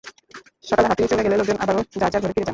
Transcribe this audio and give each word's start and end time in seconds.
সকালে 0.63 0.87
হাতি 0.87 1.01
চলে 1.11 1.23
গেলে 1.25 1.35
লোকজন 1.39 1.57
আবারও 1.63 1.81
যাঁর 1.91 2.11
যাঁর 2.13 2.21
ঘরে 2.23 2.33
ফিরে 2.35 2.39
যান। 2.39 2.49